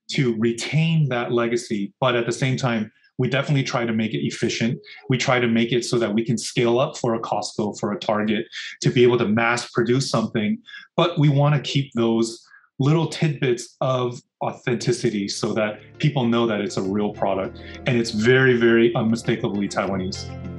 [0.09, 4.25] to retain that legacy but at the same time we definitely try to make it
[4.25, 7.79] efficient we try to make it so that we can scale up for a costco
[7.79, 8.47] for a target
[8.81, 10.59] to be able to mass produce something
[10.97, 12.47] but we want to keep those
[12.79, 18.11] little tidbits of authenticity so that people know that it's a real product and it's
[18.11, 20.56] very, very unmistakably Taiwanese.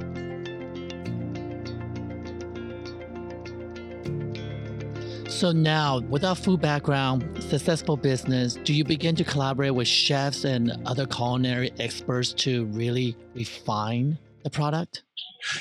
[5.38, 10.46] So now, with our food background, successful business, do you begin to collaborate with chefs
[10.46, 15.04] and other culinary experts to really refine the product?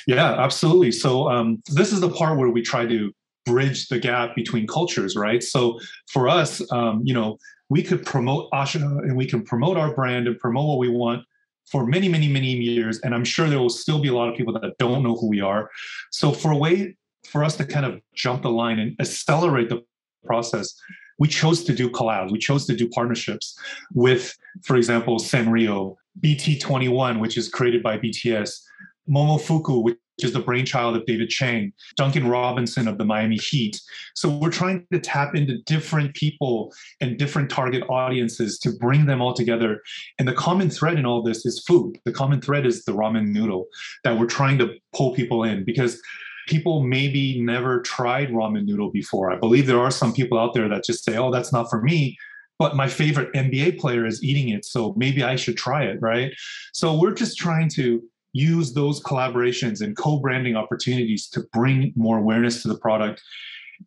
[0.06, 0.92] Yeah, absolutely.
[0.92, 3.12] So um, this is the part where we try to
[3.44, 5.42] bridge the gap between cultures, right?
[5.42, 5.78] So
[6.10, 7.36] for us, um, you know,
[7.68, 11.22] we could promote Asha and we can promote our brand and promote what we want
[11.70, 12.98] for many, many, many years.
[13.00, 15.28] And I'm sure there will still be a lot of people that don't know who
[15.28, 15.68] we are.
[16.12, 19.82] So for a way for us to kind of jump the line and accelerate the
[20.24, 20.74] process,
[21.18, 22.30] we chose to do collabs.
[22.30, 23.58] We chose to do partnerships
[23.94, 28.60] with, for example, Sanrio, BT21, which is created by BTS,
[29.08, 33.80] Momofuku, which is the brainchild of David Chang, Duncan Robinson of the Miami Heat.
[34.14, 39.20] So we're trying to tap into different people and different target audiences to bring them
[39.20, 39.82] all together.
[40.18, 41.98] And the common thread in all this is food.
[42.04, 43.66] The common thread is the ramen noodle
[44.04, 46.00] that we're trying to pull people in because
[46.46, 49.32] people maybe never tried ramen noodle before.
[49.32, 51.82] I believe there are some people out there that just say, oh, that's not for
[51.82, 52.16] me
[52.58, 56.32] but my favorite NBA player is eating it, so maybe I should try it, right?
[56.72, 62.62] So we're just trying to use those collaborations and co-branding opportunities to bring more awareness
[62.62, 63.22] to the product.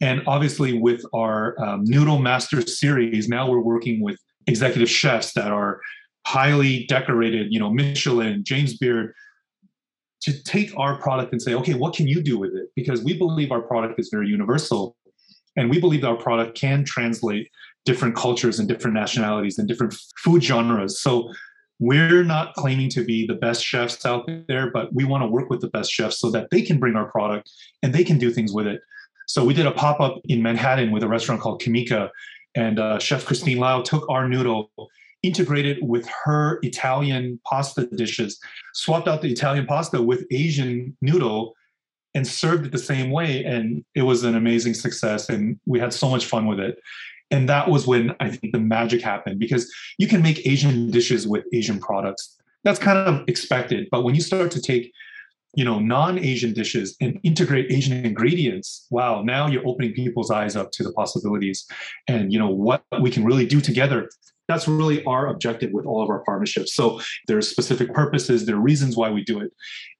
[0.01, 5.51] And obviously, with our um, Noodle Master series, now we're working with executive chefs that
[5.51, 5.81] are
[6.25, 9.13] highly decorated, you know, Michelin, James Beard,
[10.21, 12.69] to take our product and say, okay, what can you do with it?
[12.75, 14.95] Because we believe our product is very universal.
[15.55, 17.49] And we believe our product can translate
[17.85, 21.01] different cultures and different nationalities and different food genres.
[21.01, 21.31] So
[21.79, 25.49] we're not claiming to be the best chefs out there, but we want to work
[25.49, 27.49] with the best chefs so that they can bring our product
[27.81, 28.81] and they can do things with it.
[29.27, 32.09] So we did a pop up in Manhattan with a restaurant called Kimika,
[32.55, 34.71] and uh, Chef Christine Lau took our noodle,
[35.23, 38.39] integrated with her Italian pasta dishes,
[38.73, 41.53] swapped out the Italian pasta with Asian noodle,
[42.15, 43.43] and served it the same way.
[43.43, 46.79] And it was an amazing success, and we had so much fun with it
[47.31, 51.27] and that was when I think the magic happened because you can make Asian dishes
[51.27, 52.37] with Asian products.
[52.63, 54.91] That's kind of expected, but when you start to take
[55.55, 60.69] you know non-asian dishes and integrate asian ingredients wow now you're opening people's eyes up
[60.69, 61.65] to the possibilities
[62.07, 64.07] and you know what we can really do together
[64.49, 66.73] that's really our objective with all of our partnerships.
[66.73, 69.51] So there's specific purposes there are reasons why we do it.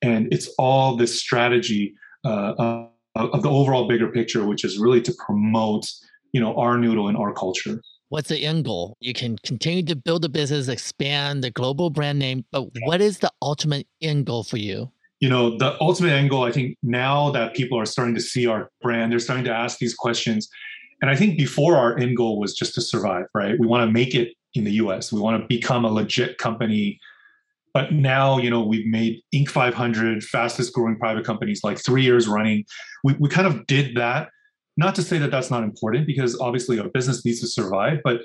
[0.01, 1.93] And it's all this strategy
[2.25, 5.85] uh, of the overall bigger picture which is really to promote
[6.33, 7.81] you know our noodle and our culture.
[8.09, 8.97] What's the end goal?
[8.99, 13.19] You can continue to build the business expand the global brand name but what is
[13.19, 14.91] the ultimate end goal for you?
[15.19, 18.47] You know the ultimate end goal i think now that people are starting to see
[18.47, 20.49] our brand they're starting to ask these questions.
[21.01, 23.55] And i think before our end goal was just to survive right?
[23.59, 26.99] We want to make it in the us we want to become a legit company.
[27.73, 29.49] But now you know we've made inc.
[29.49, 32.65] 500 fastest growing private companies like three years running.
[33.03, 34.29] We, we kind of did that.
[34.77, 38.21] Not to say that that's not important because obviously our business needs to survive, but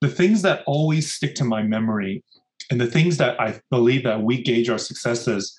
[0.00, 2.22] the things that always stick to my memory
[2.70, 5.56] and the things that I believe that we gauge our successes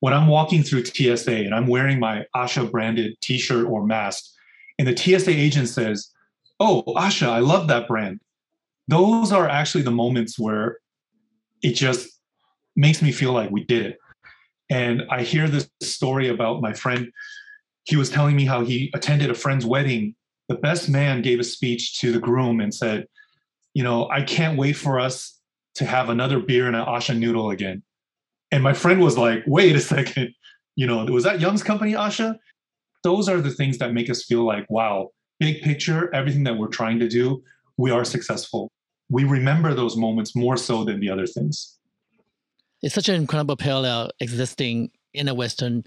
[0.00, 4.26] when I'm walking through TSA and I'm wearing my Asha branded t-shirt or mask
[4.78, 6.12] and the TSA agent says,
[6.60, 8.20] "Oh, Asha, I love that brand."
[8.88, 10.78] Those are actually the moments where
[11.62, 12.08] it just
[12.76, 13.98] makes me feel like we did it.
[14.70, 17.10] And I hear this story about my friend.
[17.84, 20.14] He was telling me how he attended a friend's wedding.
[20.48, 23.06] The best man gave a speech to the groom and said,
[23.74, 25.40] You know, I can't wait for us
[25.76, 27.82] to have another beer and an Asha noodle again.
[28.50, 30.34] And my friend was like, Wait a second.
[30.74, 32.36] You know, was that Yang's company, Asha?
[33.02, 36.68] Those are the things that make us feel like, wow, big picture, everything that we're
[36.68, 37.42] trying to do,
[37.76, 38.70] we are successful.
[39.08, 41.76] We remember those moments more so than the other things
[42.82, 45.84] it's such an incredible parallel existing in a Western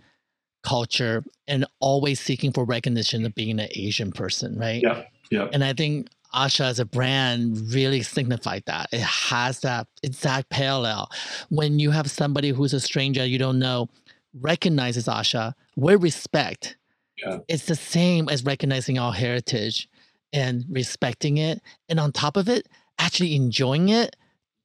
[0.63, 4.81] culture and always seeking for recognition of being an Asian person, right?
[4.83, 5.03] Yeah.
[5.31, 5.47] Yeah.
[5.53, 8.89] And I think Asha as a brand really signified that.
[8.91, 11.09] It has that exact parallel.
[11.49, 13.89] When you have somebody who's a stranger you don't know
[14.33, 16.75] recognizes Asha with respect,
[17.17, 17.37] yeah.
[17.47, 19.87] it's the same as recognizing our heritage
[20.33, 21.61] and respecting it.
[21.87, 22.67] And on top of it,
[22.99, 24.15] actually enjoying it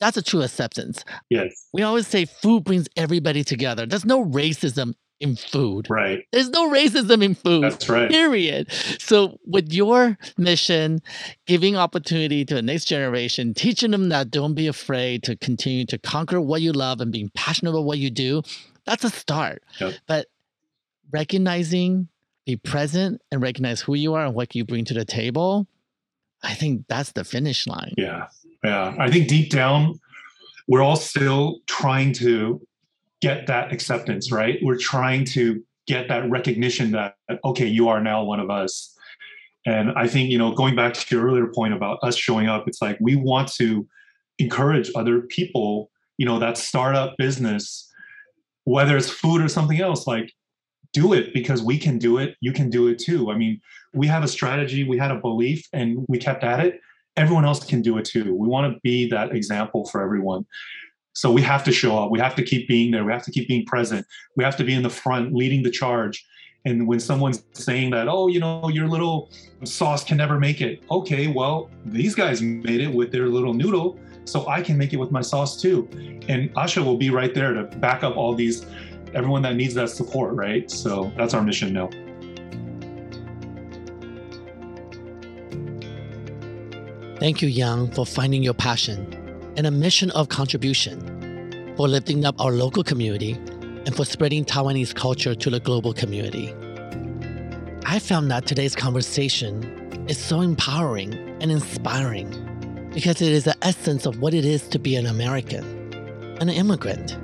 [0.01, 1.05] that's a true acceptance.
[1.30, 1.68] Yes.
[1.72, 3.87] We always say food brings everybody together.
[3.87, 5.89] There's no racism in food.
[5.89, 6.24] Right.
[6.32, 7.64] There's no racism in food.
[7.64, 8.11] That's right.
[8.11, 8.70] Period.
[8.99, 11.01] So with your mission,
[11.47, 15.99] giving opportunity to the next generation, teaching them that don't be afraid to continue to
[15.99, 18.43] conquer what you love and being passionate about what you do,
[18.85, 19.62] that's a start.
[19.80, 19.95] Yep.
[20.07, 20.26] But
[21.12, 22.09] recognizing,
[22.45, 25.66] be present and recognize who you are and what you bring to the table,
[26.45, 27.95] I think that's the finish line.
[27.97, 28.26] Yeah.
[28.64, 30.01] Yeah, I think deep down,
[30.68, 32.66] we're all still trying to
[33.20, 34.59] get that acceptance, right?
[34.62, 38.97] We're trying to get that recognition that, okay, you are now one of us.
[39.66, 42.66] And I think, you know, going back to your earlier point about us showing up,
[42.66, 43.86] it's like we want to
[44.38, 47.90] encourage other people, you know, that startup business,
[48.64, 50.32] whether it's food or something else, like
[50.95, 52.36] do it because we can do it.
[52.40, 53.30] You can do it too.
[53.30, 53.61] I mean,
[53.92, 56.80] we have a strategy, we had a belief, and we kept at it
[57.16, 58.34] everyone else can do it too.
[58.34, 60.47] We want to be that example for everyone.
[61.12, 62.11] So we have to show up.
[62.11, 63.05] We have to keep being there.
[63.05, 64.05] We have to keep being present.
[64.36, 66.24] We have to be in the front, leading the charge.
[66.64, 69.30] And when someone's saying that, oh, you know, your little
[69.64, 70.82] sauce can never make it.
[70.90, 74.97] Okay, well, these guys made it with their little noodle, so I can make it
[74.97, 75.86] with my sauce too.
[76.28, 78.64] And Asha will be right there to back up all these,
[79.14, 80.70] everyone that needs that support, right?
[80.70, 81.90] So that's our mission now.
[87.18, 89.12] Thank you, Yang, for finding your passion
[89.56, 93.32] and a mission of contribution, for lifting up our local community,
[93.86, 96.52] and for spreading Taiwanese culture to the global community.
[97.86, 104.06] I found that today's conversation is so empowering and inspiring because it is the essence
[104.06, 105.64] of what it is to be an American,
[106.40, 107.16] an immigrant.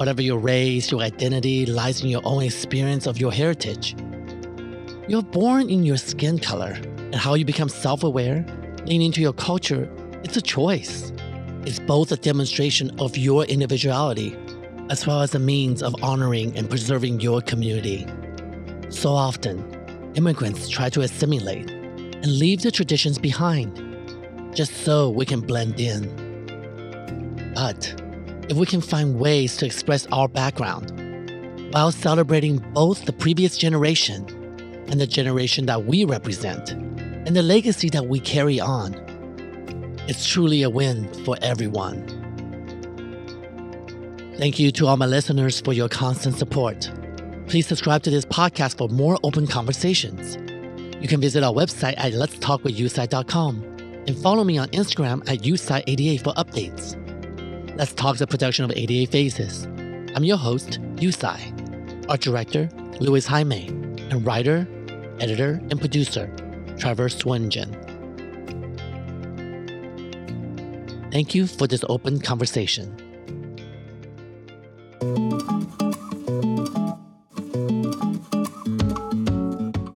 [0.00, 3.94] Whatever your race, your identity lies in your own experience of your heritage.
[5.06, 8.42] You're born in your skin color, and how you become self aware
[8.86, 9.86] lean into your culture,
[10.24, 11.12] it's a choice.
[11.66, 14.38] It's both a demonstration of your individuality
[14.88, 18.06] as well as a means of honoring and preserving your community.
[18.88, 19.62] So often,
[20.14, 23.76] immigrants try to assimilate and leave the traditions behind
[24.54, 26.08] just so we can blend in.
[27.54, 28.00] But
[28.50, 30.92] if we can find ways to express our background
[31.72, 34.26] while celebrating both the previous generation
[34.88, 38.94] and the generation that we represent, and the legacy that we carry on.
[40.08, 42.04] It's truly a win for everyone.
[44.36, 46.90] Thank you to all my listeners for your constant support.
[47.46, 50.36] Please subscribe to this podcast for more open conversations.
[51.00, 53.62] You can visit our website at letstalkwithusai.com
[54.08, 56.99] and follow me on Instagram at usai88 for updates.
[57.76, 59.64] Let's Talk a production of 88 Faces.
[60.14, 62.08] I'm your host, Usai.
[62.10, 62.68] Our director,
[63.00, 63.68] Louis Jaime,
[64.10, 64.66] and writer,
[65.20, 66.26] editor, and producer,
[66.78, 67.70] Trevor Swingen.
[71.12, 72.94] Thank you for this open conversation.